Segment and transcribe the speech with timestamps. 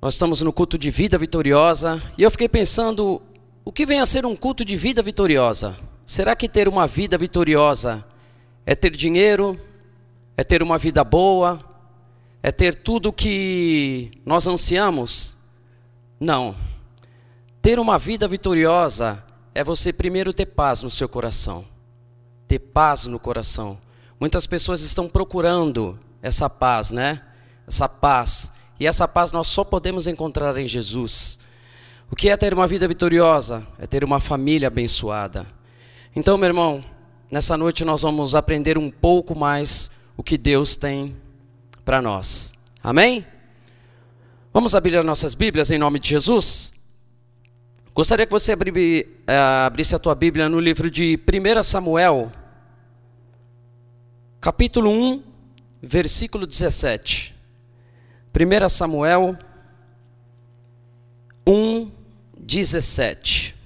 [0.00, 3.20] Nós estamos no culto de vida vitoriosa e eu fiquei pensando:
[3.62, 5.76] o que vem a ser um culto de vida vitoriosa?
[6.06, 8.04] Será que ter uma vida vitoriosa
[8.64, 9.60] é ter dinheiro?
[10.36, 11.62] É ter uma vida boa?
[12.42, 15.36] É ter tudo que nós ansiamos?
[16.18, 16.56] Não.
[17.60, 19.22] Ter uma vida vitoriosa
[19.54, 21.66] é você primeiro ter paz no seu coração.
[22.48, 23.78] Ter paz no coração.
[24.18, 27.20] Muitas pessoas estão procurando essa paz, né?
[27.66, 31.38] Essa paz e essa paz nós só podemos encontrar em Jesus.
[32.10, 33.66] O que é ter uma vida vitoriosa?
[33.78, 35.46] É ter uma família abençoada.
[36.16, 36.82] Então, meu irmão,
[37.30, 41.14] nessa noite nós vamos aprender um pouco mais o que Deus tem
[41.84, 42.54] para nós.
[42.82, 43.24] Amém?
[44.50, 46.72] Vamos abrir nossas Bíblias em nome de Jesus?
[47.94, 52.32] Gostaria que você eh, abrisse a tua Bíblia no livro de 1 Samuel,
[54.40, 55.22] capítulo 1,
[55.82, 57.39] versículo 17.
[58.32, 59.36] 1 Samuel
[61.46, 61.90] 1,
[62.38, 63.56] 17.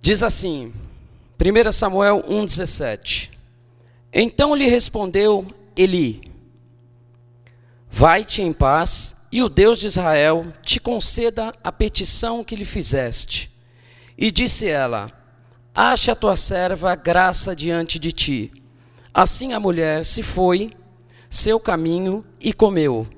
[0.00, 0.72] Diz assim,
[1.40, 3.30] 1 Samuel 1, 17.
[4.12, 5.46] Então lhe respondeu
[5.76, 6.30] Eli:
[7.90, 13.50] Vai-te em paz, e o Deus de Israel te conceda a petição que lhe fizeste.
[14.18, 15.10] E disse ela:
[15.74, 18.52] Ache a tua serva graça diante de ti.
[19.14, 20.70] Assim a mulher se foi
[21.32, 23.08] seu caminho e comeu,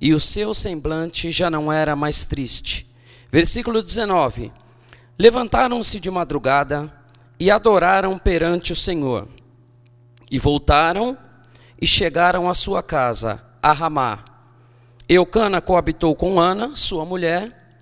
[0.00, 2.84] e o seu semblante já não era mais triste.
[3.30, 4.52] Versículo 19:
[5.16, 6.92] Levantaram-se de madrugada
[7.38, 9.28] e adoraram perante o Senhor,
[10.28, 11.16] e voltaram
[11.80, 14.24] e chegaram à sua casa, a Ramá.
[15.08, 17.78] Eucana coabitou com Ana, sua mulher,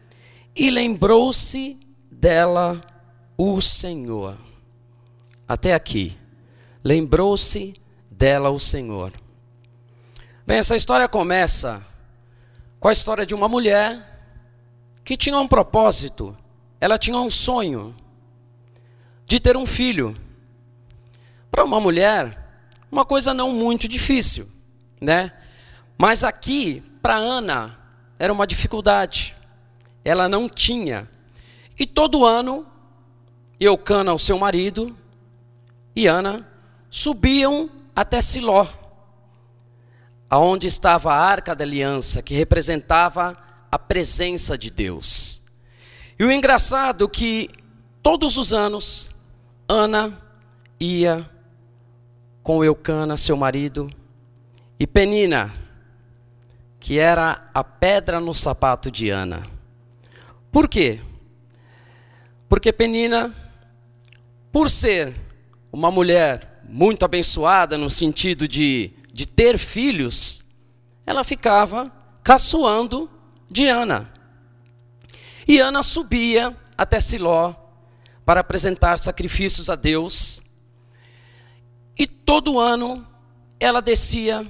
[0.55, 1.80] e lembrou-se
[2.12, 2.78] dela
[3.39, 4.36] o Senhor.
[5.48, 6.14] Até aqui.
[6.84, 7.75] Lembrou-se
[8.11, 9.14] dela o Senhor.
[10.48, 11.84] Bem, essa história começa
[12.80, 14.18] com a história de uma mulher
[15.05, 16.34] que tinha um propósito,
[16.80, 17.94] ela tinha um sonho
[19.27, 20.16] de ter um filho.
[21.50, 24.48] Para uma mulher, uma coisa não muito difícil,
[24.98, 25.33] né?
[25.98, 27.78] Mas aqui, para Ana,
[28.18, 29.36] era uma dificuldade.
[30.02, 31.06] Ela não tinha.
[31.78, 32.67] E todo ano,
[33.61, 34.96] Eucana, o seu marido,
[35.94, 36.48] e Ana
[36.89, 38.87] subiam até Siló
[40.30, 43.36] aonde estava a arca da aliança, que representava
[43.70, 45.42] a presença de Deus.
[46.18, 47.50] E o engraçado é que
[48.02, 49.11] todos os anos
[49.68, 50.18] Ana
[50.80, 51.28] ia
[52.42, 53.90] com Eucana, seu marido,
[54.80, 55.52] e Penina,
[56.80, 59.46] que era a pedra no sapato de Ana.
[60.50, 61.00] Por quê?
[62.48, 63.34] Porque Penina,
[64.50, 65.12] por ser
[65.70, 70.45] uma mulher muito abençoada no sentido de de ter filhos,
[71.05, 71.90] ela ficava
[72.23, 73.11] caçoando
[73.51, 74.12] de Ana.
[75.45, 77.52] E Ana subia até Siló
[78.24, 80.40] para apresentar sacrifícios a Deus.
[81.98, 83.05] E todo ano
[83.58, 84.46] ela descia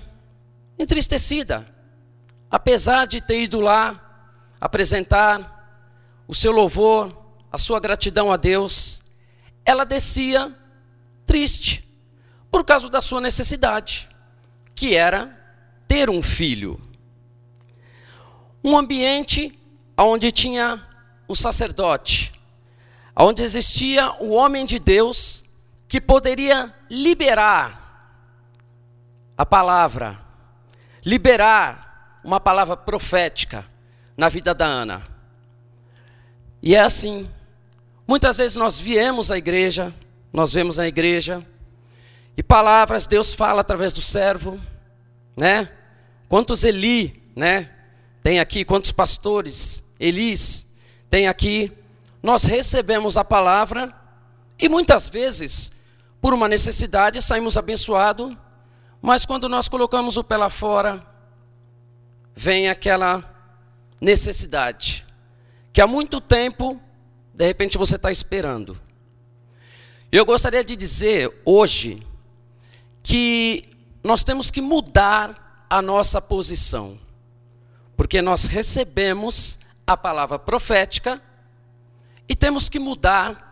[0.78, 1.66] entristecida,
[2.50, 4.28] apesar de ter ido lá
[4.60, 7.16] apresentar o seu louvor,
[7.50, 9.02] a sua gratidão a Deus,
[9.64, 10.54] ela descia
[11.24, 11.88] triste
[12.50, 14.07] por causa da sua necessidade
[14.78, 15.36] que era
[15.88, 16.80] ter um filho.
[18.62, 19.58] Um ambiente
[19.98, 20.80] onde tinha
[21.26, 22.32] o sacerdote,
[23.16, 25.44] onde existia o homem de Deus
[25.88, 28.14] que poderia liberar
[29.36, 30.20] a palavra,
[31.04, 33.68] liberar uma palavra profética
[34.16, 35.02] na vida da Ana.
[36.62, 37.28] E é assim.
[38.06, 39.92] Muitas vezes nós viemos à igreja,
[40.32, 41.44] nós vemos na igreja,
[42.38, 44.60] e palavras Deus fala através do servo,
[45.36, 45.68] né?
[46.28, 47.68] Quantos Eli, né?
[48.22, 50.68] Tem aqui, quantos pastores, Elis,
[51.10, 51.72] tem aqui.
[52.22, 53.92] Nós recebemos a palavra
[54.56, 55.72] e muitas vezes,
[56.20, 58.36] por uma necessidade, saímos abençoados,
[59.02, 61.04] mas quando nós colocamos o pé lá fora,
[62.36, 63.24] vem aquela
[64.00, 65.04] necessidade,
[65.72, 66.80] que há muito tempo,
[67.34, 68.80] de repente você está esperando.
[70.12, 72.06] Eu gostaria de dizer hoje,
[73.02, 73.68] que
[74.02, 76.98] nós temos que mudar a nossa posição,
[77.96, 81.20] porque nós recebemos a palavra profética
[82.28, 83.48] e temos que mudar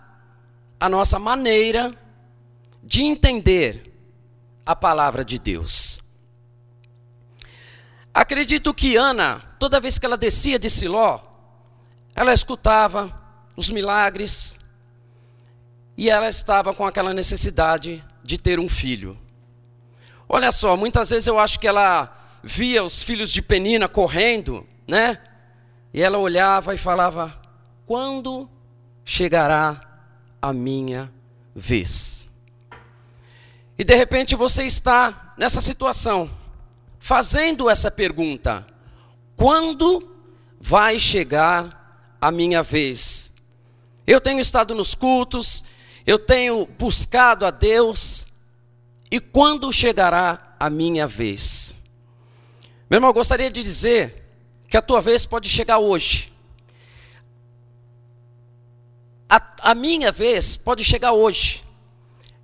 [0.78, 1.94] a nossa maneira
[2.82, 3.92] de entender
[4.64, 5.98] a palavra de Deus.
[8.12, 11.20] Acredito que Ana, toda vez que ela descia de Siló,
[12.14, 13.14] ela escutava
[13.56, 14.58] os milagres
[15.96, 19.18] e ela estava com aquela necessidade de ter um filho.
[20.28, 22.12] Olha só, muitas vezes eu acho que ela
[22.42, 25.18] via os filhos de Penina correndo, né?
[25.92, 27.40] E ela olhava e falava:
[27.86, 28.48] Quando
[29.04, 29.80] chegará
[30.42, 31.12] a minha
[31.54, 32.28] vez?
[33.78, 36.30] E de repente você está nessa situação,
[36.98, 38.66] fazendo essa pergunta:
[39.36, 40.16] Quando
[40.60, 43.32] vai chegar a minha vez?
[44.06, 45.64] Eu tenho estado nos cultos,
[46.06, 47.98] eu tenho buscado a Deus,
[49.10, 51.76] e quando chegará a minha vez?
[52.90, 54.24] Meu irmão, eu gostaria de dizer
[54.68, 56.32] que a tua vez pode chegar hoje.
[59.28, 61.64] A, a minha vez pode chegar hoje,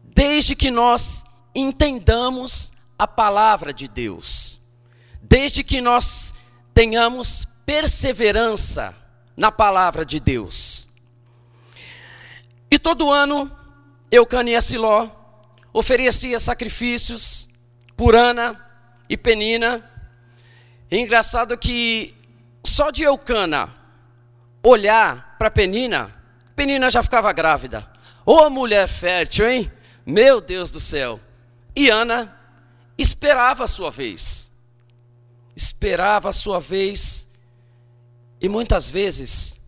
[0.03, 1.25] desde que nós
[1.55, 4.59] entendamos a palavra de Deus,
[5.21, 6.35] desde que nós
[6.75, 8.95] tenhamos perseverança
[9.37, 10.89] na palavra de Deus.
[12.71, 13.51] E todo ano,
[14.11, 15.22] Eucana e Siló
[15.73, 17.49] oferecia sacrifícios
[17.97, 18.61] por Ana
[19.09, 19.89] e Penina.
[20.91, 22.15] E engraçado que
[22.65, 23.75] só de Eucana
[24.63, 26.15] olhar para Penina,
[26.55, 27.91] Penina já ficava grávida.
[28.25, 29.73] Ô oh, mulher fértil, hein?
[30.05, 31.19] Meu Deus do céu.
[31.75, 32.37] E Ana
[32.97, 34.53] esperava a sua vez.
[35.57, 37.29] Esperava a sua vez.
[38.41, 39.59] E muitas vezes,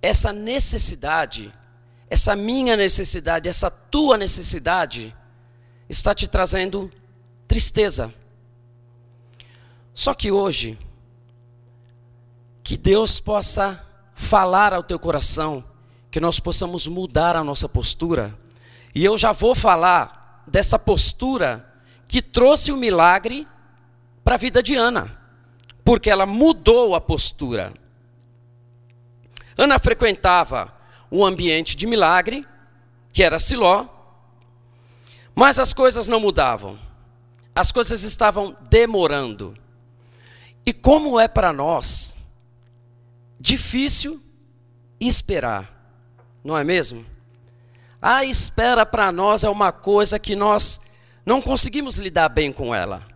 [0.00, 1.52] essa necessidade
[2.10, 5.14] essa minha necessidade, essa tua necessidade,
[5.88, 6.90] está te trazendo
[7.46, 8.12] tristeza.
[9.94, 10.78] Só que hoje,
[12.62, 15.64] que Deus possa falar ao teu coração,
[16.10, 18.36] que nós possamos mudar a nossa postura,
[18.94, 21.64] e eu já vou falar dessa postura
[22.06, 23.46] que trouxe o milagre
[24.24, 25.18] para a vida de Ana,
[25.84, 27.72] porque ela mudou a postura.
[29.56, 30.72] Ana frequentava
[31.10, 32.46] um ambiente de milagre,
[33.12, 33.86] que era Siló,
[35.38, 36.76] mas as coisas não mudavam.
[37.54, 39.54] As coisas estavam demorando.
[40.66, 42.18] E como é para nós
[43.38, 44.20] difícil
[45.00, 45.94] esperar,
[46.42, 47.06] não é mesmo?
[48.02, 50.80] A espera para nós é uma coisa que nós
[51.24, 53.06] não conseguimos lidar bem com ela.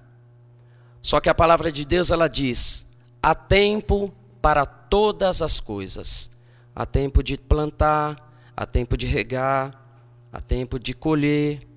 [1.01, 2.87] Só que a palavra de Deus ela diz:
[3.21, 6.31] há tempo para todas as coisas.
[6.73, 8.17] Há tempo de plantar,
[8.57, 9.75] há tempo de regar,
[10.33, 11.72] há tempo de colher.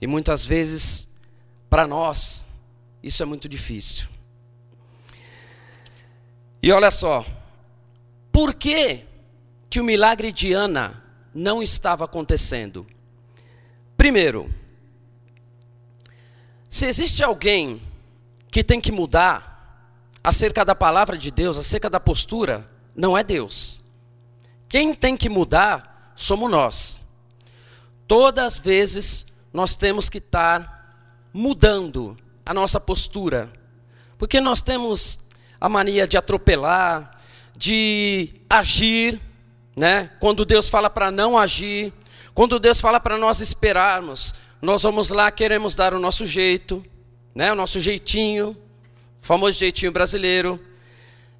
[0.00, 1.10] E muitas vezes,
[1.68, 2.48] para nós,
[3.02, 4.08] isso é muito difícil.
[6.62, 7.24] E olha só,
[8.32, 9.04] por que,
[9.68, 11.02] que o milagre de Ana
[11.34, 12.86] não estava acontecendo?
[13.96, 14.52] Primeiro,
[16.68, 17.82] se existe alguém
[18.50, 19.50] que tem que mudar
[20.22, 23.80] acerca da palavra de Deus, acerca da postura, não é Deus.
[24.68, 27.04] Quem tem que mudar somos nós.
[28.06, 30.80] Todas as vezes nós temos que estar
[31.32, 33.50] mudando a nossa postura.
[34.18, 35.20] Porque nós temos
[35.60, 37.18] a mania de atropelar,
[37.56, 39.20] de agir,
[39.76, 40.10] né?
[40.20, 41.92] Quando Deus fala para não agir,
[42.34, 46.84] quando Deus fala para nós esperarmos, nós vamos lá, queremos dar o nosso jeito,
[47.34, 47.52] né?
[47.52, 48.56] O nosso jeitinho,
[49.22, 50.60] o famoso jeitinho brasileiro.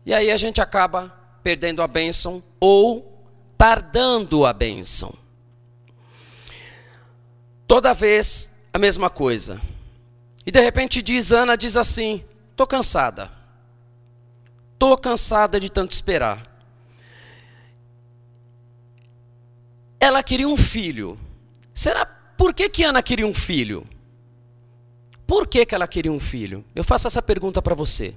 [0.04, 3.24] E aí a gente acaba perdendo a bênção ou
[3.56, 5.12] tardando a bênção.
[7.70, 9.60] Toda vez a mesma coisa.
[10.44, 12.24] E de repente diz Ana diz assim:
[12.56, 13.30] "Tô cansada.
[14.76, 16.42] Tô cansada de tanto esperar."
[20.00, 21.16] Ela queria um filho.
[21.72, 23.86] Será por que que Ana queria um filho?
[25.24, 26.64] Por que, que ela queria um filho?
[26.74, 28.16] Eu faço essa pergunta para você.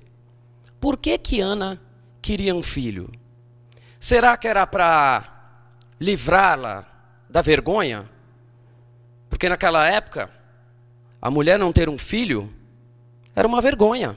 [0.79, 1.79] Por que que Ana
[2.24, 3.07] queria um filho?
[4.00, 5.62] Será que era para
[6.00, 6.88] livrá-la
[7.29, 8.12] da vergonha?
[9.33, 10.29] Porque naquela época,
[11.19, 12.53] a mulher não ter um filho
[13.35, 14.15] era uma vergonha.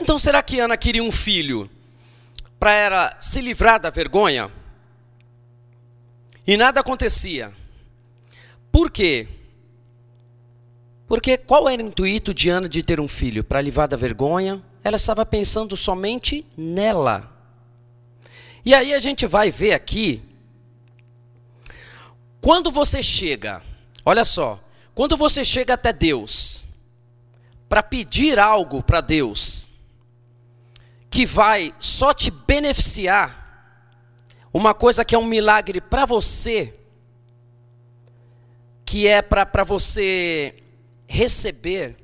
[0.00, 1.70] Então será que Ana queria um filho
[2.58, 4.50] para ela se livrar da vergonha?
[6.44, 7.52] E nada acontecia.
[8.72, 9.28] Por quê?
[11.06, 13.44] Porque qual era o intuito de Ana de ter um filho?
[13.44, 14.60] Para livrar da vergonha?
[14.82, 17.35] Ela estava pensando somente nela.
[18.66, 20.20] E aí a gente vai ver aqui.
[22.40, 23.62] Quando você chega,
[24.04, 24.60] olha só,
[24.92, 26.66] quando você chega até Deus,
[27.68, 29.68] para pedir algo para Deus,
[31.08, 33.44] que vai só te beneficiar,
[34.52, 36.74] uma coisa que é um milagre para você,
[38.84, 40.56] que é para você
[41.06, 41.96] receber.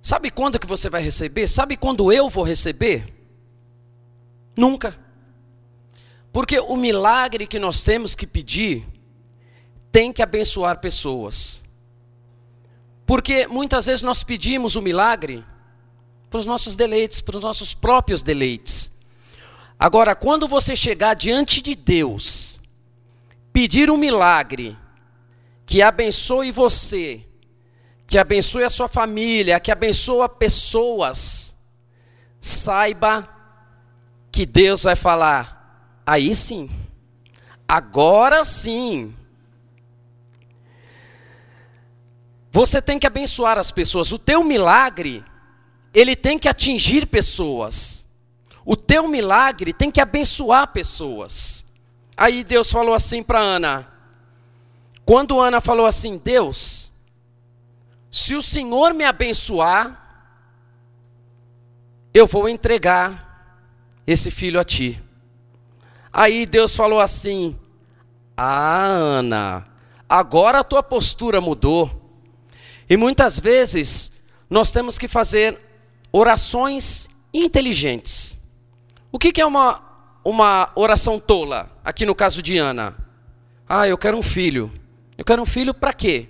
[0.00, 1.48] Sabe quando que você vai receber?
[1.48, 3.12] Sabe quando eu vou receber?
[4.56, 5.01] Nunca.
[6.32, 8.86] Porque o milagre que nós temos que pedir
[9.90, 11.62] tem que abençoar pessoas.
[13.04, 15.44] Porque muitas vezes nós pedimos o milagre
[16.30, 18.96] para os nossos deleites, para os nossos próprios deleites.
[19.78, 22.62] Agora, quando você chegar diante de Deus,
[23.52, 24.78] pedir um milagre
[25.66, 27.26] que abençoe você,
[28.06, 31.58] que abençoe a sua família, que abençoe pessoas,
[32.40, 33.28] saiba
[34.30, 35.61] que Deus vai falar,
[36.06, 36.70] aí sim,
[37.66, 39.14] agora sim.
[42.50, 44.12] Você tem que abençoar as pessoas.
[44.12, 45.24] O teu milagre
[45.94, 48.08] ele tem que atingir pessoas.
[48.64, 51.66] O teu milagre tem que abençoar pessoas.
[52.16, 53.88] Aí Deus falou assim para Ana.
[55.04, 56.92] Quando Ana falou assim: Deus,
[58.10, 59.98] se o Senhor me abençoar,
[62.14, 65.02] eu vou entregar esse filho a ti.
[66.12, 67.56] Aí Deus falou assim:
[68.36, 69.66] Ah, Ana,
[70.08, 71.90] agora a tua postura mudou.
[72.88, 74.12] E muitas vezes
[74.50, 75.58] nós temos que fazer
[76.12, 78.38] orações inteligentes.
[79.10, 79.82] O que, que é uma,
[80.24, 82.94] uma oração tola, aqui no caso de Ana?
[83.66, 84.70] Ah, eu quero um filho.
[85.16, 86.28] Eu quero um filho para quê?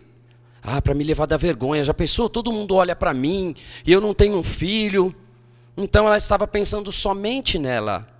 [0.63, 1.83] Ah, para me levar da vergonha.
[1.83, 2.29] Já pensou?
[2.29, 5.13] Todo mundo olha para mim e eu não tenho um filho.
[5.77, 8.12] Então ela estava pensando somente nela.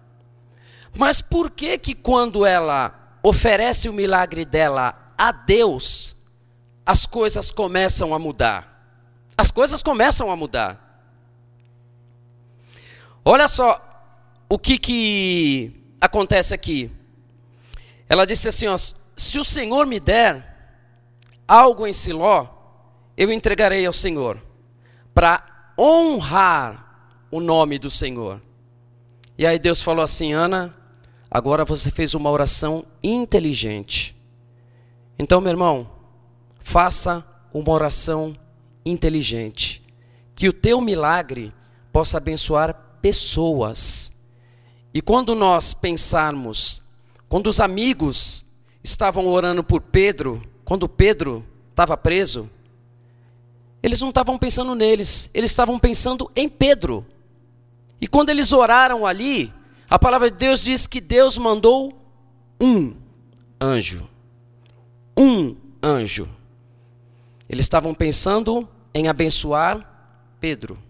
[0.95, 6.17] Mas por que que quando ela oferece o milagre dela a Deus,
[6.85, 8.73] as coisas começam a mudar?
[9.37, 10.79] As coisas começam a mudar.
[13.25, 13.81] Olha só
[14.49, 16.91] o que, que acontece aqui.
[18.09, 20.53] Ela disse assim: ó, se o Senhor me der
[21.47, 22.49] algo em Siló,
[23.17, 24.43] eu entregarei ao Senhor,
[25.15, 28.41] para honrar o nome do Senhor.
[29.39, 30.75] E aí Deus falou assim: Ana,
[31.35, 34.15] agora você fez uma oração inteligente.
[35.19, 35.91] Então, meu irmão,
[36.61, 37.25] faça
[37.55, 38.37] uma oração
[38.85, 39.83] inteligente.
[40.35, 41.51] Que o teu milagre
[41.91, 44.13] possa abençoar pessoas.
[44.93, 46.83] E quando nós pensarmos,
[47.31, 48.45] quando os amigos
[48.85, 52.51] estavam orando por Pedro, quando Pedro estava preso,
[53.83, 57.07] eles não estavam pensando neles, eles estavam pensando em Pedro.
[57.99, 59.51] E quando eles oraram ali,
[59.93, 61.93] a palavra de Deus diz que Deus mandou
[62.59, 62.97] um
[63.61, 64.09] anjo.
[65.15, 66.27] Um anjo.
[67.47, 69.87] Eles estavam pensando em abençoar
[70.41, 70.83] Pedro.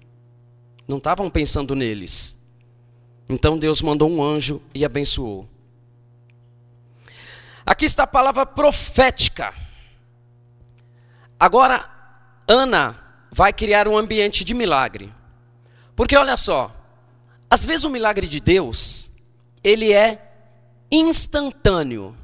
[0.86, 2.40] Não estavam pensando neles.
[3.28, 5.48] Então Deus mandou um anjo e abençoou.
[7.66, 9.52] Aqui está a palavra profética.
[11.40, 11.90] Agora,
[12.46, 15.12] Ana vai criar um ambiente de milagre.
[15.96, 16.72] Porque olha só,
[17.52, 18.91] às vezes o milagre de Deus,
[19.62, 20.32] ele é
[20.90, 22.16] instantâneo.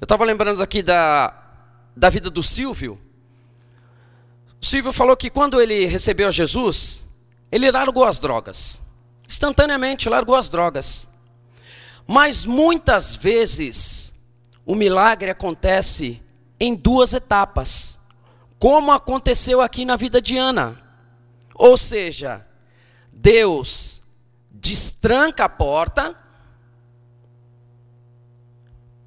[0.00, 1.34] Eu estava lembrando aqui da,
[1.96, 2.98] da vida do Silvio.
[4.60, 7.04] O Silvio falou que quando ele recebeu Jesus,
[7.50, 8.82] ele largou as drogas.
[9.28, 11.10] Instantaneamente largou as drogas.
[12.06, 14.12] Mas muitas vezes
[14.64, 16.22] o milagre acontece
[16.58, 18.00] em duas etapas,
[18.58, 20.80] como aconteceu aqui na vida de Ana.
[21.54, 22.46] Ou seja,
[23.12, 24.02] Deus
[24.50, 26.19] destranca a porta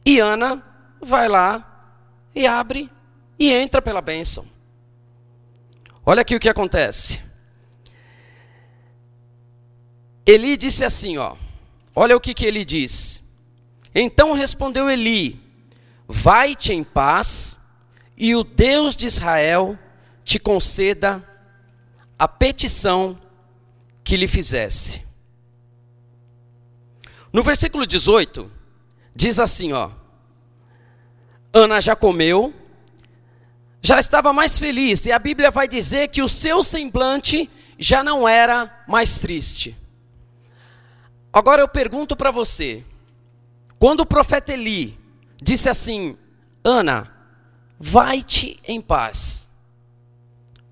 [0.06, 0.64] e Ana
[1.02, 2.00] vai lá
[2.36, 2.90] e abre
[3.40, 4.46] e entra pela bênção.
[6.06, 7.22] Olha aqui o que acontece.
[10.26, 11.36] Eli disse assim, ó.
[11.96, 13.24] Olha o que, que ele diz.
[13.94, 15.40] Então respondeu Eli:
[16.08, 17.60] Vai-te em paz,
[18.18, 19.78] e o Deus de Israel
[20.24, 21.24] te conceda
[22.18, 23.20] a petição
[24.04, 25.04] que lhe fizesse.
[27.32, 28.52] No versículo 18,
[29.16, 29.92] diz assim, ó:
[31.54, 32.54] Ana já comeu,
[33.82, 38.28] já estava mais feliz, e a Bíblia vai dizer que o seu semblante já não
[38.28, 39.78] era mais triste.
[41.32, 42.84] Agora eu pergunto para você:
[43.80, 44.98] quando o profeta Eli
[45.42, 46.18] disse assim,
[46.64, 47.12] Ana,
[47.80, 49.50] vai-te em paz,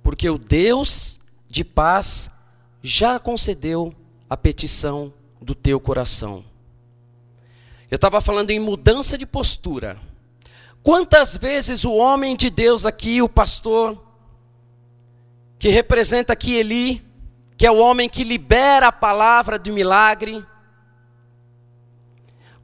[0.02, 1.20] porque o Deus
[1.50, 2.32] de paz
[2.82, 3.94] já concedeu
[4.30, 6.51] a petição do teu coração.
[7.92, 10.00] Eu estava falando em mudança de postura.
[10.82, 14.02] Quantas vezes o homem de Deus aqui, o pastor,
[15.60, 17.06] que representa aqui Eli,
[17.56, 20.44] que é o homem que libera a palavra de milagre,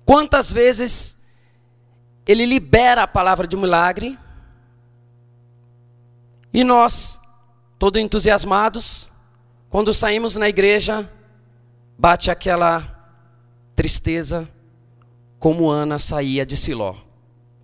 [0.07, 1.21] Quantas vezes
[2.25, 4.17] ele libera a palavra de um milagre
[6.53, 7.19] e nós,
[7.77, 9.11] todos entusiasmados,
[9.69, 11.11] quando saímos na igreja,
[11.99, 12.79] bate aquela
[13.75, 14.49] tristeza,
[15.39, 16.95] como Ana saía de Siló.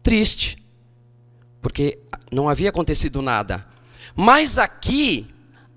[0.02, 0.64] Triste,
[1.62, 2.00] porque
[2.32, 3.66] não havia acontecido nada.
[4.16, 5.34] Mas aqui,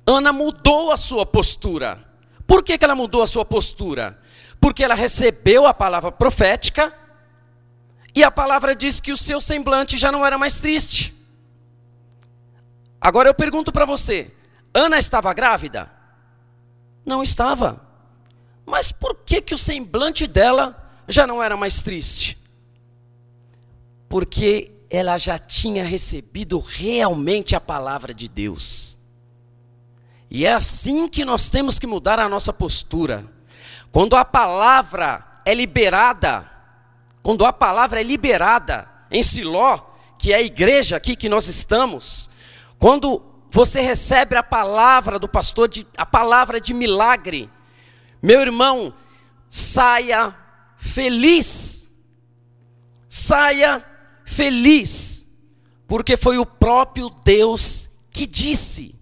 [0.06, 2.04] Ana mudou a sua postura.
[2.46, 4.20] Por que, que ela mudou a sua postura?
[4.60, 6.92] Porque ela recebeu a palavra profética
[8.14, 11.14] e a palavra diz que o seu semblante já não era mais triste.
[13.00, 14.32] Agora eu pergunto para você:
[14.72, 15.90] Ana estava grávida?
[17.04, 17.84] Não estava.
[18.64, 22.38] Mas por que, que o semblante dela já não era mais triste?
[24.08, 28.98] Porque ela já tinha recebido realmente a palavra de Deus.
[30.30, 33.24] E é assim que nós temos que mudar a nossa postura.
[33.92, 36.50] Quando a palavra é liberada,
[37.22, 39.78] quando a palavra é liberada em Siló,
[40.18, 42.30] que é a igreja aqui que nós estamos,
[42.78, 47.50] quando você recebe a palavra do pastor, a palavra de milagre,
[48.22, 48.92] meu irmão,
[49.48, 50.34] saia
[50.76, 51.88] feliz,
[53.08, 53.84] saia
[54.24, 55.28] feliz,
[55.86, 58.94] porque foi o próprio Deus que disse.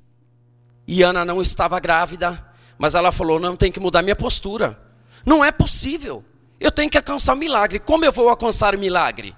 [0.86, 2.44] E Ana não estava grávida,
[2.78, 4.78] mas ela falou: não, tem que mudar minha postura.
[5.24, 6.24] Não é possível.
[6.60, 7.78] Eu tenho que alcançar milagre.
[7.78, 9.34] Como eu vou alcançar milagre?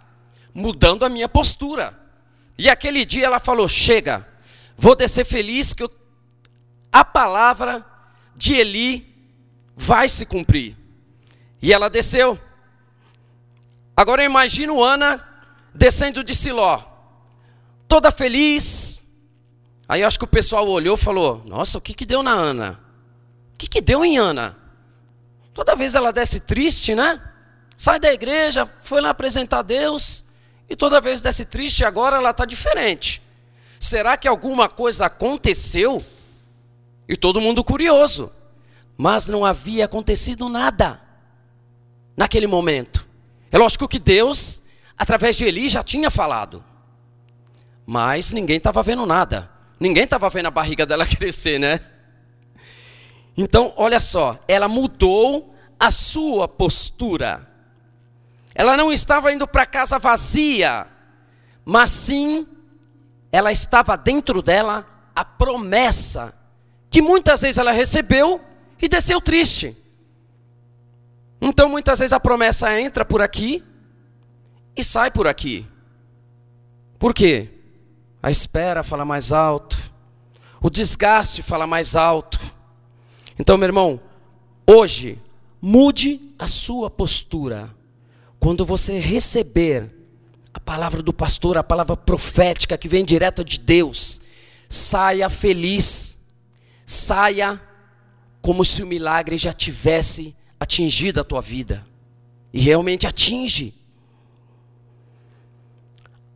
[0.52, 1.99] Mudando a minha postura.
[2.59, 4.26] E aquele dia ela falou: chega,
[4.76, 5.90] vou descer feliz que eu...
[6.93, 7.85] a palavra
[8.35, 9.14] de Eli
[9.76, 10.76] vai se cumprir.
[11.60, 12.38] E ela desceu.
[13.96, 15.25] Agora eu imagino Ana
[15.75, 16.82] descendo de Siló,
[17.86, 19.06] toda feliz,
[19.88, 22.32] Aí eu acho que o pessoal olhou e falou: Nossa, o que, que deu na
[22.32, 22.80] Ana?
[23.54, 24.56] O que, que deu em Ana?
[25.54, 27.20] Toda vez ela desce triste, né?
[27.76, 30.25] Sai da igreja, foi lá apresentar a Deus,
[30.68, 33.22] e toda vez desce triste, agora ela está diferente.
[33.78, 36.04] Será que alguma coisa aconteceu?
[37.08, 38.32] E todo mundo curioso.
[38.96, 41.00] Mas não havia acontecido nada
[42.16, 43.06] naquele momento.
[43.50, 44.62] É lógico que Deus,
[44.96, 46.64] através de Eli, já tinha falado.
[47.85, 49.50] Mas ninguém estava vendo nada.
[49.78, 51.80] Ninguém estava vendo a barriga dela crescer, né?
[53.37, 57.46] Então, olha só, ela mudou a sua postura.
[58.55, 60.87] Ela não estava indo para casa vazia,
[61.64, 62.46] mas sim
[63.31, 66.33] ela estava dentro dela a promessa
[66.88, 68.40] que muitas vezes ela recebeu
[68.81, 69.76] e desceu triste.
[71.40, 73.62] Então, muitas vezes a promessa entra por aqui
[74.77, 75.66] e sai por aqui.
[76.99, 77.49] Por quê?
[78.22, 79.77] A espera fala mais alto.
[80.61, 82.40] O desgaste fala mais alto.
[83.38, 84.01] Então, meu irmão,
[84.66, 85.20] hoje,
[85.61, 87.75] mude a sua postura.
[88.40, 89.92] Quando você receber
[90.53, 94.20] a palavra do pastor, a palavra profética que vem direto de Deus,
[94.68, 96.18] saia feliz.
[96.87, 97.61] Saia
[98.40, 101.87] como se o milagre já tivesse atingido a tua vida.
[102.53, 103.75] E realmente atinge.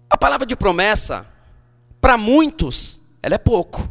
[0.09, 1.27] A palavra de promessa
[2.01, 3.91] para muitos, ela é pouco.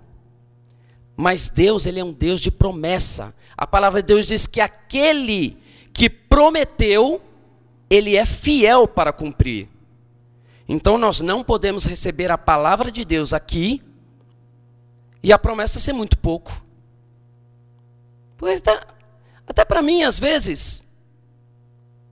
[1.15, 3.33] Mas Deus, ele é um Deus de promessa.
[3.57, 5.57] A palavra de Deus diz que aquele
[5.93, 7.21] que prometeu,
[7.89, 9.67] ele é fiel para cumprir.
[10.67, 13.81] Então nós não podemos receber a palavra de Deus aqui
[15.21, 16.63] e a promessa ser muito pouco.
[18.41, 18.79] Até,
[19.49, 20.85] até para mim, às vezes,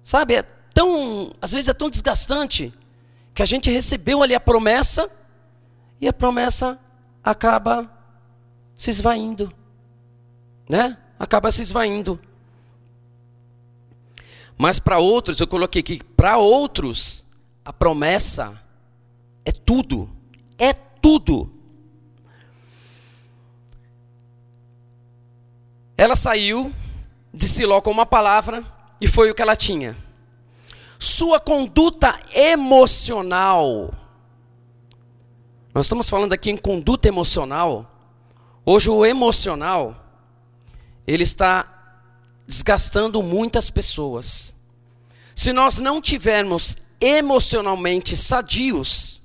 [0.02, 2.73] sabe, é tão, às vezes é tão desgastante
[3.32, 5.08] que a gente recebeu ali a promessa
[6.02, 6.80] e a promessa
[7.23, 7.88] acaba
[8.76, 9.54] se esvaindo,
[10.67, 10.97] né?
[11.19, 12.19] Acaba se esvaindo.
[14.58, 17.28] Mas para outros, eu coloquei aqui, para outros,
[17.63, 18.60] a promessa
[19.45, 20.10] é tudo.
[20.58, 21.52] É tudo.
[25.95, 26.73] Ela saiu
[27.38, 28.65] de Siló com uma palavra
[29.00, 29.95] e foi o que ela tinha.
[31.00, 33.93] Sua conduta emocional
[35.78, 37.86] nós estamos falando aqui em conduta emocional.
[38.65, 40.12] Hoje o emocional
[41.06, 42.02] ele está
[42.47, 44.56] desgastando muitas pessoas.
[45.36, 49.21] Se nós não tivermos emocionalmente sadios,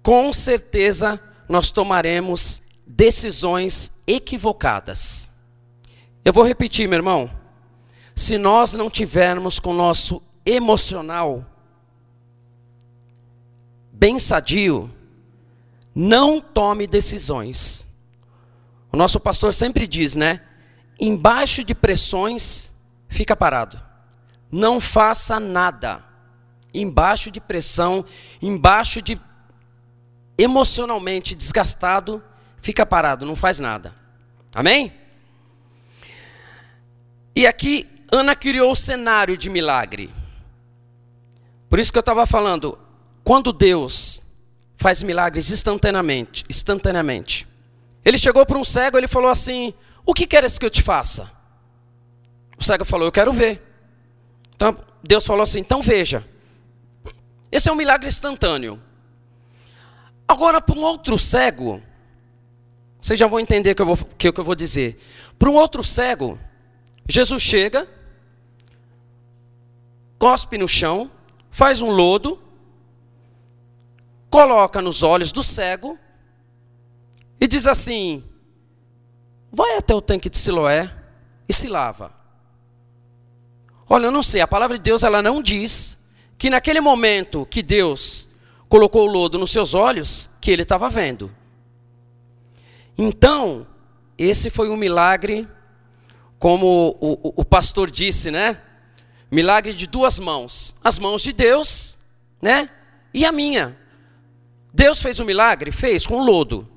[0.00, 5.31] com certeza nós tomaremos decisões equivocadas.
[6.24, 7.30] Eu vou repetir, meu irmão.
[8.14, 11.44] Se nós não tivermos com o nosso emocional
[13.92, 14.90] bem sadio,
[15.94, 17.92] não tome decisões.
[18.92, 20.42] O nosso pastor sempre diz, né?
[21.00, 22.74] Embaixo de pressões,
[23.08, 23.82] fica parado.
[24.50, 26.04] Não faça nada.
[26.72, 28.04] Embaixo de pressão,
[28.40, 29.20] embaixo de
[30.38, 32.22] emocionalmente desgastado,
[32.60, 33.94] fica parado, não faz nada.
[34.54, 34.92] Amém?
[37.34, 40.12] E aqui Ana criou o cenário de milagre.
[41.70, 42.78] Por isso que eu estava falando,
[43.24, 44.22] quando Deus
[44.76, 47.48] faz milagres instantaneamente, instantaneamente.
[48.04, 49.72] Ele chegou para um cego, ele falou assim:
[50.04, 51.32] "O que queres que eu te faça?"
[52.58, 53.62] O cego falou: "Eu quero ver."
[54.54, 56.26] Então Deus falou assim: "Então veja."
[57.50, 58.82] Esse é um milagre instantâneo.
[60.28, 61.82] Agora para um outro cego,
[63.00, 64.98] vocês já vão entender o que que, que eu vou dizer.
[65.38, 66.38] Para um outro cego,
[67.08, 67.88] Jesus chega,
[70.18, 71.10] cospe no chão,
[71.50, 72.40] faz um lodo,
[74.30, 75.98] coloca nos olhos do cego
[77.40, 78.24] e diz assim:
[79.50, 80.90] Vai até o tanque de Siloé
[81.48, 82.12] e se lava.
[83.88, 85.98] Olha, eu não sei, a palavra de Deus ela não diz
[86.38, 88.30] que naquele momento que Deus
[88.68, 91.30] colocou o lodo nos seus olhos, que ele estava vendo.
[92.96, 93.66] Então,
[94.16, 95.46] esse foi um milagre,
[96.42, 98.60] como o, o, o, pastor disse, né?
[99.30, 102.00] Milagre de duas mãos: as mãos de Deus,
[102.42, 102.68] né?
[103.14, 103.78] E a minha.
[104.74, 105.70] Deus fez um milagre?
[105.70, 106.68] Fez, com lodo.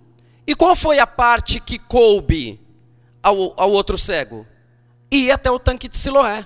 [0.46, 2.62] E qual foi a parte que coube
[3.24, 4.46] ao, ao outro cego?
[5.12, 6.46] Ir até o tanque de Siloé.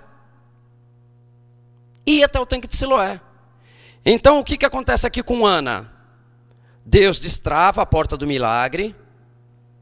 [2.08, 3.20] Ir até o tanque de Siloé.
[4.06, 5.92] Então o que, que acontece aqui com Ana?
[6.86, 8.96] Deus destrava a porta do milagre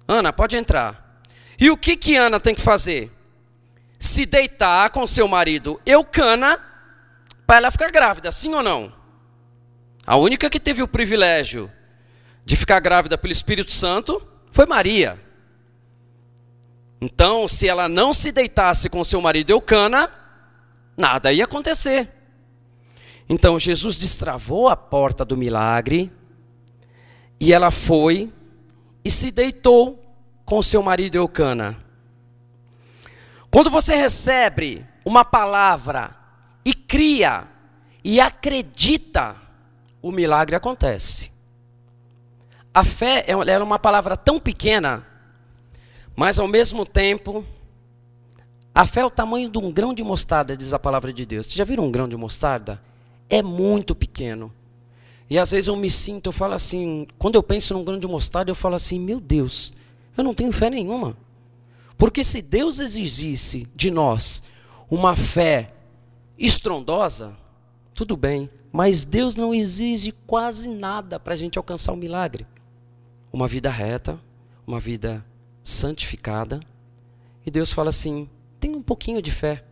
[0.07, 1.21] Ana, pode entrar.
[1.59, 3.11] E o que que Ana tem que fazer?
[3.99, 6.59] Se deitar com seu marido Eucana
[7.45, 8.93] para ela ficar grávida, sim ou não?
[10.05, 11.71] A única que teve o privilégio
[12.45, 15.19] de ficar grávida pelo Espírito Santo foi Maria.
[16.99, 20.09] Então, se ela não se deitasse com seu marido Eucana,
[20.95, 22.09] nada ia acontecer.
[23.29, 26.11] Então, Jesus destravou a porta do milagre
[27.39, 28.31] e ela foi
[29.03, 30.03] e se deitou
[30.45, 31.86] com seu marido Eucana.
[33.49, 36.15] Quando você recebe uma palavra
[36.63, 37.47] e cria
[38.03, 39.35] e acredita,
[40.01, 41.31] o milagre acontece.
[42.73, 45.05] A fé é, é uma palavra tão pequena,
[46.15, 47.45] mas ao mesmo tempo,
[48.73, 51.47] a fé é o tamanho de um grão de mostarda, diz a palavra de Deus.
[51.47, 52.81] Você já viram um grão de mostarda?
[53.29, 54.53] É muito pequeno.
[55.29, 58.07] E às vezes eu me sinto, eu falo assim, quando eu penso num grão de
[58.07, 59.73] mostarda, eu falo assim, meu Deus,
[60.15, 61.17] eu não tenho fé nenhuma.
[61.97, 64.43] Porque se Deus exigisse de nós
[64.89, 65.73] uma fé
[66.37, 67.35] estrondosa,
[67.93, 72.45] tudo bem, mas Deus não exige quase nada para a gente alcançar o um milagre.
[73.33, 74.19] Uma vida reta,
[74.65, 75.25] uma vida
[75.63, 76.59] santificada.
[77.45, 78.29] E Deus fala assim:
[78.59, 79.63] tem um pouquinho de fé.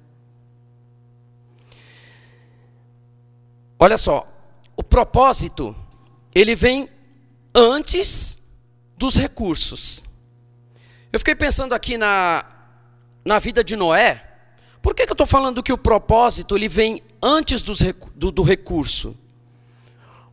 [3.78, 4.28] Olha só,
[4.76, 5.76] o propósito,
[6.34, 6.90] ele vem
[7.54, 8.42] antes
[8.98, 10.04] dos recursos.
[11.16, 12.44] Eu fiquei pensando aqui na,
[13.24, 14.22] na vida de Noé.
[14.82, 17.80] Por que, que eu estou falando que o propósito ele vem antes dos,
[18.14, 19.16] do, do recurso?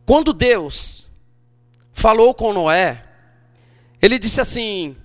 [0.05, 1.07] Quando Deus
[1.93, 3.01] falou com Noé,
[4.01, 4.97] ele disse assim: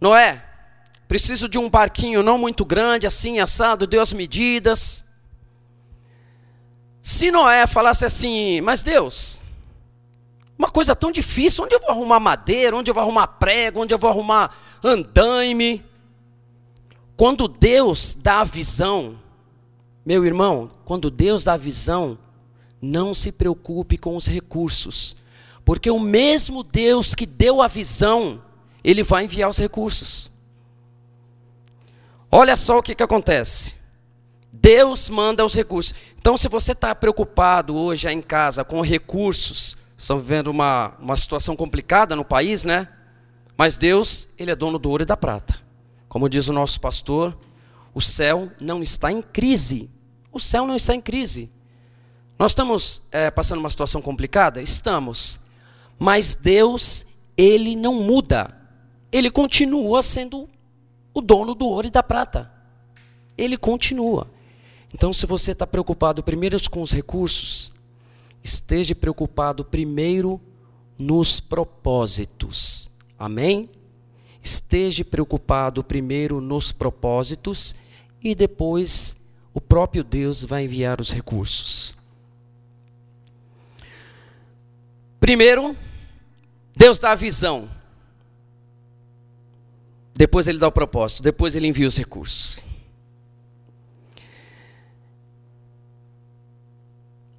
[0.00, 0.44] Noé,
[1.06, 5.06] preciso de um barquinho não muito grande, assim, assado, deu as medidas.
[7.00, 9.35] Se Noé falasse assim, mas Deus,
[10.58, 13.92] uma coisa tão difícil, onde eu vou arrumar madeira, onde eu vou arrumar prego, onde
[13.92, 15.84] eu vou arrumar andaime?
[17.16, 19.18] Quando Deus dá a visão,
[20.04, 22.18] meu irmão, quando Deus dá a visão,
[22.80, 25.16] não se preocupe com os recursos,
[25.64, 28.42] porque o mesmo Deus que deu a visão,
[28.84, 30.30] ele vai enviar os recursos.
[32.30, 33.74] Olha só o que, que acontece.
[34.52, 35.94] Deus manda os recursos.
[36.18, 41.56] Então, se você está preocupado hoje em casa com recursos, estão vivendo uma, uma situação
[41.56, 42.88] complicada no país, né?
[43.56, 45.60] Mas Deus, Ele é dono do ouro e da prata.
[46.08, 47.36] Como diz o nosso pastor,
[47.94, 49.90] o céu não está em crise.
[50.30, 51.50] O céu não está em crise.
[52.38, 54.60] Nós estamos é, passando uma situação complicada?
[54.60, 55.40] Estamos.
[55.98, 57.06] Mas Deus,
[57.36, 58.54] Ele não muda.
[59.10, 60.48] Ele continua sendo
[61.14, 62.52] o dono do ouro e da prata.
[63.38, 64.30] Ele continua.
[64.92, 67.72] Então, se você está preocupado primeiro com os recursos,
[68.46, 70.40] esteja preocupado primeiro
[70.96, 72.88] nos propósitos.
[73.18, 73.68] Amém?
[74.40, 77.74] Esteja preocupado primeiro nos propósitos
[78.22, 79.18] e depois
[79.52, 81.96] o próprio Deus vai enviar os recursos.
[85.18, 85.76] Primeiro,
[86.76, 87.68] Deus dá a visão.
[90.14, 92.62] Depois ele dá o propósito, depois ele envia os recursos.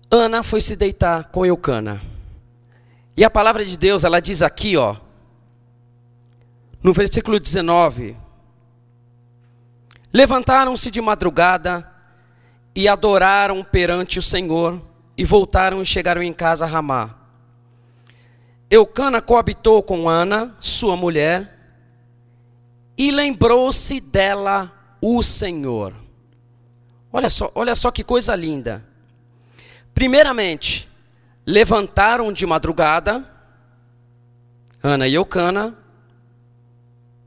[0.10, 2.02] Ana foi se deitar com Eucana.
[3.16, 4.96] E a palavra de Deus, ela diz aqui, ó,
[6.82, 8.16] no versículo 19:
[10.14, 11.92] Levantaram-se de madrugada
[12.74, 14.82] e adoraram perante o Senhor,
[15.18, 17.18] e voltaram e chegaram em casa a Ramá.
[18.70, 21.58] Eucana coabitou com Ana, sua mulher,
[22.98, 25.94] e lembrou-se dela o Senhor.
[27.12, 28.87] Olha só, olha só que coisa linda.
[29.98, 30.88] Primeiramente,
[31.44, 33.28] levantaram de madrugada,
[34.84, 35.76] Ana e Eucana,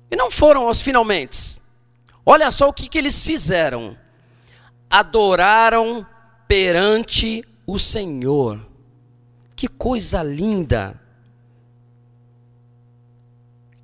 [0.09, 1.61] e não foram aos finalmente.
[2.24, 3.98] Olha só o que, que eles fizeram.
[4.88, 6.06] Adoraram
[6.46, 8.64] perante o Senhor.
[9.56, 10.94] Que coisa linda!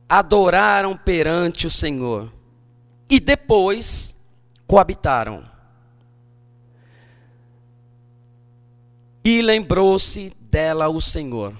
[0.08, 2.32] Adoraram perante o Senhor.
[3.10, 4.16] E depois
[4.64, 5.55] coabitaram.
[9.26, 11.52] E lembrou-se dela o Senhor.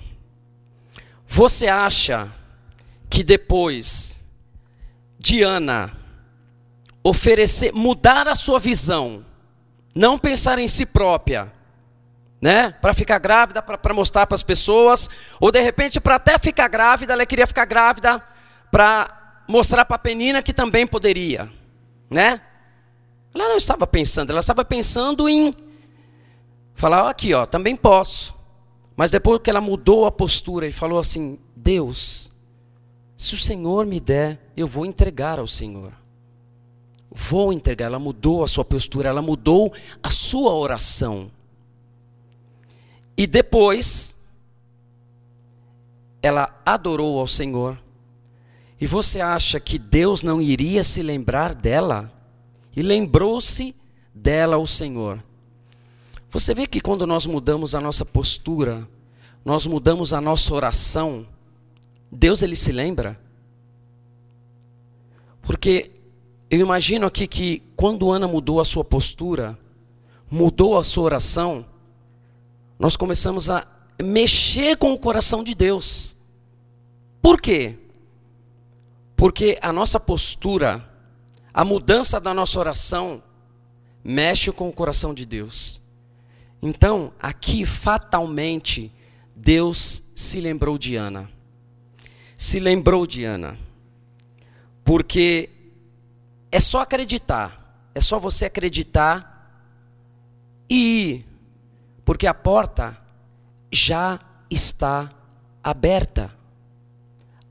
[1.27, 2.33] Você acha
[3.11, 4.21] que depois
[5.19, 5.91] de Ana
[7.03, 9.27] oferecer, mudar a sua visão,
[9.93, 11.53] não pensar em si própria,
[12.41, 12.71] né?
[12.71, 17.15] Para ficar grávida, para mostrar para as pessoas, ou de repente para até ficar grávida,
[17.15, 18.23] ela queria ficar grávida
[18.71, 21.51] para mostrar para a Penina que também poderia,
[22.09, 22.41] né?
[23.35, 25.53] Ela não estava pensando, ela estava pensando em
[26.77, 28.35] falar aqui, ó, também posso.
[28.95, 32.31] Mas depois que ela mudou a postura e falou assim: Deus,
[33.17, 35.93] se o Senhor me der, eu vou entregar ao Senhor.
[37.11, 37.87] Vou entregar.
[37.87, 41.31] Ela mudou a sua postura, ela mudou a sua oração.
[43.17, 44.17] E depois,
[46.23, 47.79] ela adorou ao Senhor.
[48.79, 52.13] E você acha que Deus não iria se lembrar dela?
[52.75, 53.75] E lembrou-se
[54.15, 55.23] dela o Senhor.
[56.31, 58.87] Você vê que quando nós mudamos a nossa postura,
[59.45, 61.27] nós mudamos a nossa oração,
[62.11, 63.19] Deus ele se lembra?
[65.43, 65.93] Porque
[66.51, 69.59] eu imagino aqui que quando Ana mudou a sua postura,
[70.31, 71.65] mudou a sua oração,
[72.79, 73.67] nós começamos a
[74.03, 76.17] mexer com o coração de Deus.
[77.23, 77.79] Por quê?
[79.17, 80.89] Porque a nossa postura,
[81.55, 83.23] a mudança da nossa oração,
[84.05, 85.86] mexe com o coração de Deus.
[86.67, 88.93] Então, aqui fatalmente,
[89.37, 91.31] Deus se lembrou de Ana.
[92.35, 93.57] Se lembrou de Ana.
[94.85, 95.49] Porque
[96.51, 97.89] é só acreditar.
[97.95, 99.63] É só você acreditar
[100.69, 101.27] e ir.
[102.05, 102.99] Porque a porta
[103.71, 104.19] já
[104.51, 105.09] está
[105.63, 106.35] aberta.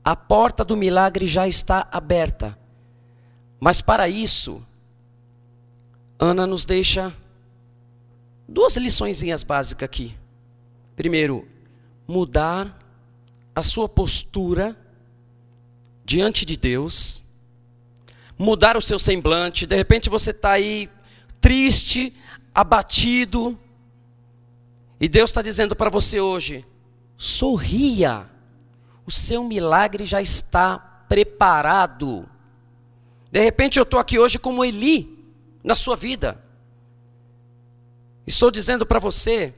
[0.04, 2.58] A porta do milagre já está aberta.
[3.58, 4.62] Mas para isso,
[6.18, 7.14] Ana nos deixa
[8.48, 10.16] duas liçõezinhas básicas aqui.
[10.94, 11.46] Primeiro,
[12.06, 12.78] mudar
[13.54, 14.76] a sua postura
[16.04, 17.24] diante de Deus,
[18.38, 19.66] mudar o seu semblante.
[19.66, 20.88] De repente você está aí
[21.40, 22.14] triste,
[22.54, 23.58] abatido,
[24.98, 26.64] e Deus está dizendo para você hoje:
[27.16, 28.28] sorria,
[29.06, 30.78] o seu milagre já está
[31.08, 32.28] preparado.
[33.30, 35.24] De repente eu estou aqui hoje como Eli
[35.62, 36.42] na sua vida.
[38.26, 39.54] Estou dizendo para você,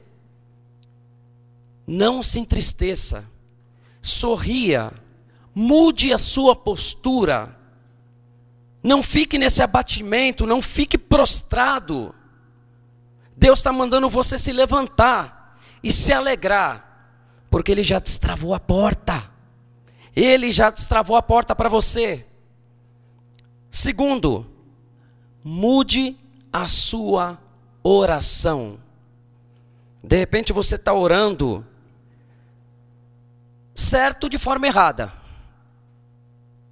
[1.86, 3.24] não se entristeça,
[4.02, 4.92] sorria,
[5.54, 7.56] mude a sua postura,
[8.82, 12.14] não fique nesse abatimento, não fique prostrado.
[13.34, 17.10] Deus está mandando você se levantar e se alegrar,
[17.50, 19.30] porque Ele já destravou a porta,
[20.14, 22.26] Ele já destravou a porta para você.
[23.70, 24.46] Segundo,
[25.42, 26.16] mude
[26.52, 27.38] a sua
[27.82, 28.78] oração.
[30.02, 31.66] De repente você está orando
[33.74, 35.12] certo de forma errada,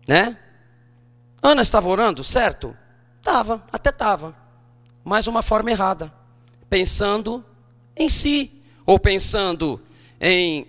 [0.07, 0.37] né?
[1.43, 2.77] Ana estava orando certo?
[3.23, 4.37] Tava, até tava,
[5.05, 6.13] mas uma forma errada,
[6.69, 7.45] pensando
[7.97, 9.81] em si ou pensando
[10.21, 10.67] em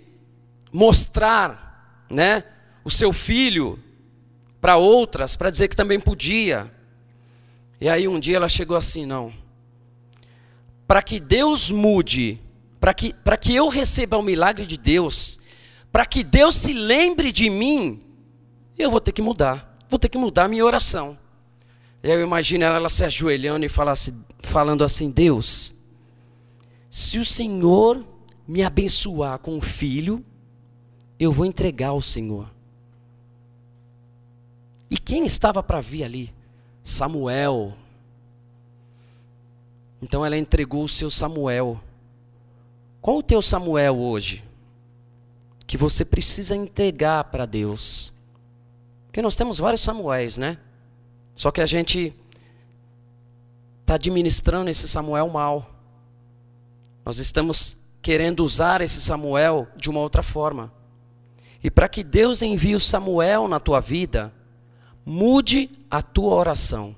[0.72, 2.44] mostrar, né,
[2.84, 3.82] o seu filho
[4.60, 6.72] para outras, para dizer que também podia.
[7.80, 9.47] E aí um dia ela chegou assim, não
[10.88, 12.42] para que Deus mude,
[12.80, 15.40] para que, que eu receba o milagre de Deus,
[15.92, 18.00] para que Deus se lembre de mim,
[18.78, 21.18] eu vou ter que mudar, vou ter que mudar a minha oração.
[22.02, 25.76] Eu imagino ela, se ajoelhando e falasse, falando assim: Deus,
[26.90, 28.06] se o Senhor
[28.48, 30.24] me abençoar com um filho,
[31.20, 32.50] eu vou entregar ao Senhor.
[34.90, 36.34] E quem estava para vir ali?
[36.84, 37.76] Samuel,
[40.02, 41.82] então ela entregou o seu Samuel.
[43.02, 44.44] Qual o teu Samuel hoje?
[45.66, 48.14] Que você precisa entregar para Deus.
[49.08, 50.58] Porque nós temos vários Samuéis, né?
[51.36, 52.14] Só que a gente
[53.82, 55.74] está administrando esse Samuel mal.
[57.06, 60.72] Nós estamos querendo usar esse Samuel de uma outra forma.
[61.64, 64.32] e para que Deus envie o Samuel na tua vida,
[65.06, 66.96] mude a tua oração.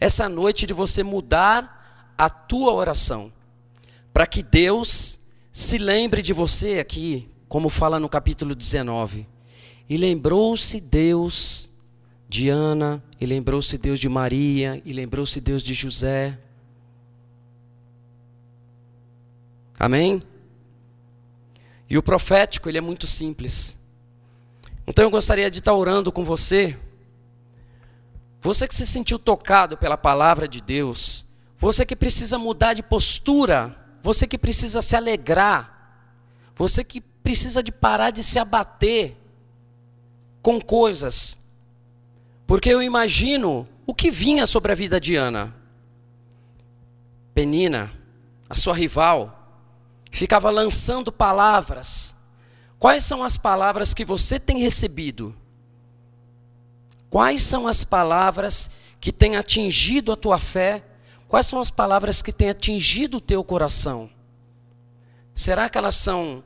[0.00, 1.81] Essa noite de você mudar
[2.16, 3.32] a tua oração,
[4.12, 5.20] para que Deus
[5.50, 9.26] se lembre de você aqui, como fala no capítulo 19.
[9.88, 11.70] E lembrou-se Deus
[12.28, 16.38] de Ana, e lembrou-se Deus de Maria, e lembrou-se Deus de José.
[19.78, 20.22] Amém?
[21.90, 23.76] E o profético, ele é muito simples.
[24.86, 26.78] Então eu gostaria de estar orando com você.
[28.40, 31.26] Você que se sentiu tocado pela palavra de Deus,
[31.62, 35.96] você que precisa mudar de postura, você que precisa se alegrar,
[36.56, 39.16] você que precisa de parar de se abater
[40.42, 41.38] com coisas.
[42.48, 45.54] Porque eu imagino o que vinha sobre a vida de Ana.
[47.32, 47.92] Penina,
[48.50, 49.64] a sua rival,
[50.10, 52.16] ficava lançando palavras.
[52.76, 55.32] Quais são as palavras que você tem recebido?
[57.08, 58.68] Quais são as palavras
[59.00, 60.88] que têm atingido a tua fé?
[61.32, 64.10] Quais são as palavras que têm atingido o teu coração?
[65.34, 66.44] Será que elas são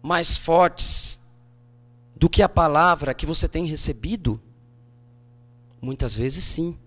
[0.00, 1.18] mais fortes
[2.14, 4.40] do que a palavra que você tem recebido?
[5.82, 6.78] Muitas vezes sim.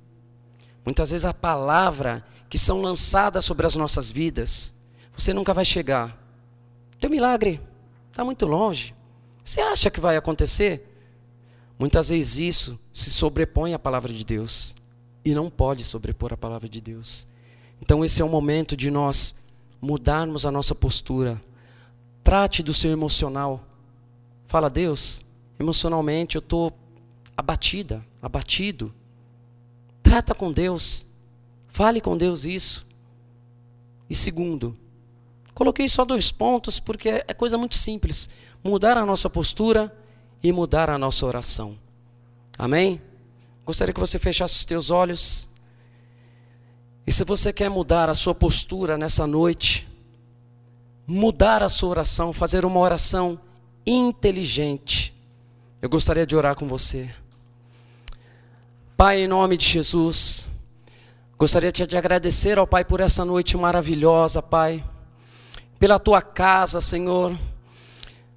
[0.86, 4.74] Muitas vezes a palavra que são lançadas sobre as nossas vidas
[5.14, 6.18] você nunca vai chegar.
[6.98, 7.60] Teu milagre
[8.10, 8.96] está muito longe.
[9.44, 10.88] Você acha que vai acontecer?
[11.78, 14.80] Muitas vezes isso se sobrepõe à palavra de Deus
[15.24, 17.28] e não pode sobrepor a palavra de Deus.
[17.82, 19.36] Então esse é o momento de nós
[19.82, 21.42] mudarmos a nossa postura.
[22.24, 23.64] Trate do seu emocional.
[24.48, 25.26] Fala, Deus,
[25.60, 26.72] emocionalmente eu estou
[27.36, 28.94] abatida, abatido.
[30.04, 31.08] Trata com Deus.
[31.68, 32.86] Fale com Deus isso.
[34.10, 34.78] E segundo,
[35.62, 38.28] Coloquei só dois pontos porque é coisa muito simples:
[38.64, 39.96] mudar a nossa postura
[40.42, 41.78] e mudar a nossa oração.
[42.58, 43.00] Amém?
[43.66, 45.50] Gostaria que você fechasse os teus olhos.
[47.06, 49.88] E se você quer mudar a sua postura nessa noite,
[51.06, 53.40] mudar a sua oração, fazer uma oração
[53.86, 55.16] inteligente,
[55.82, 57.10] eu gostaria de orar com você.
[58.96, 60.50] Pai, em nome de Jesus,
[61.38, 64.84] gostaria de agradecer ao Pai por essa noite maravilhosa, Pai
[65.82, 67.36] pela tua casa, Senhor,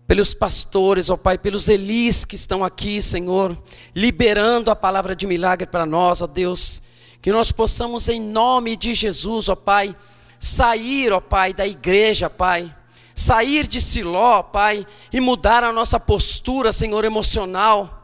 [0.06, 3.56] pelos pastores, ó Pai, pelos Elis que estão aqui, Senhor,
[3.94, 6.82] liberando a palavra de milagre para nós, ó Deus,
[7.22, 9.96] que nós possamos, em nome de Jesus, ó Pai,
[10.38, 12.74] sair, ó Pai, da igreja, Pai,
[13.14, 18.02] sair de Siló, Pai, e mudar a nossa postura, Senhor, emocional.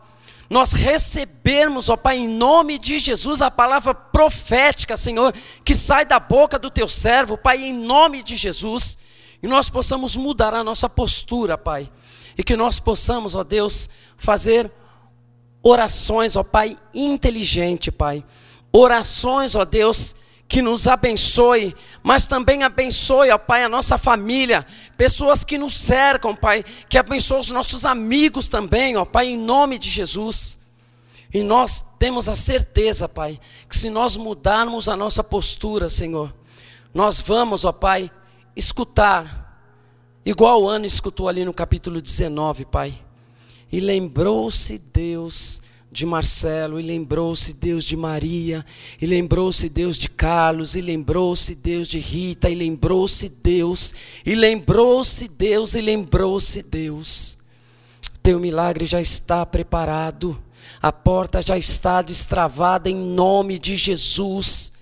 [0.48, 6.18] Nós recebermos, ó Pai, em nome de Jesus, a palavra profética, Senhor, que sai da
[6.18, 8.98] boca do teu servo, Pai, em nome de Jesus
[9.42, 11.90] e nós possamos mudar a nossa postura, Pai.
[12.36, 14.70] E que nós possamos, ó Deus, fazer
[15.62, 18.24] orações, ó Pai, inteligente, Pai.
[18.72, 20.14] Orações, ó Deus,
[20.46, 26.34] que nos abençoe, mas também abençoe, ó Pai, a nossa família, pessoas que nos cercam,
[26.34, 30.58] Pai, que abençoe os nossos amigos também, ó Pai, em nome de Jesus.
[31.32, 36.34] E nós temos a certeza, Pai, que se nós mudarmos a nossa postura, Senhor,
[36.92, 38.10] nós vamos, ó Pai,
[38.60, 39.58] escutar,
[40.24, 43.00] igual Ana escutou ali no capítulo 19, Pai.
[43.72, 48.64] E lembrou-se Deus de Marcelo, e lembrou-se Deus de Maria,
[49.00, 53.94] e lembrou-se Deus de Carlos, e lembrou-se Deus de Rita, e lembrou-se Deus,
[54.24, 57.38] e lembrou-se Deus, e lembrou-se Deus.
[58.22, 60.40] Teu milagre já está preparado,
[60.82, 64.72] a porta já está destravada em nome de Jesus.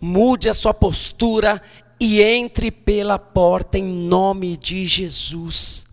[0.00, 1.62] Mude a sua postura
[2.00, 5.86] e entre pela porta em nome de Jesus.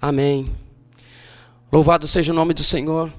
[0.00, 0.46] Amém.
[1.72, 3.10] Louvado seja o nome do Senhor.